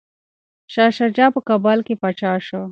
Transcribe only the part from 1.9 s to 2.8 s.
پاچا شو.